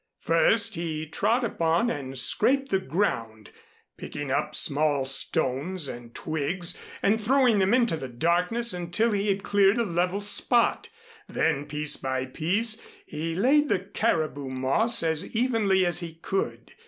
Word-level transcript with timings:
First 0.21 0.73
he 0.73 1.05
trod 1.05 1.43
upon 1.43 1.91
and 1.91 2.17
scraped 2.17 2.69
the 2.69 2.79
ground, 2.79 3.51
picking 3.97 4.31
up 4.31 4.55
small 4.55 5.05
stones 5.05 5.87
and 5.87 6.11
twigs 6.15 6.81
and 7.03 7.21
throwing 7.21 7.59
them 7.59 7.71
into 7.71 7.95
the 7.95 8.07
darkness 8.07 8.73
until 8.73 9.11
he 9.11 9.27
had 9.27 9.43
cleared 9.43 9.77
a 9.77 9.83
level 9.85 10.19
spot. 10.21 10.89
Then 11.29 11.67
piece 11.67 11.97
by 11.97 12.25
piece 12.25 12.81
he 13.05 13.35
laid 13.35 13.69
the 13.69 13.77
caribou 13.77 14.49
moss 14.49 15.03
as 15.03 15.35
evenly 15.35 15.85
as 15.85 15.99
he 15.99 16.15
could. 16.15 16.71